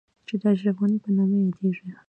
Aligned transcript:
چې 0.27 0.33
د 0.41 0.43
اشرف 0.53 0.75
غني 0.81 0.97
په 1.03 1.09
نامه 1.17 1.37
يادېږي. 1.45 1.89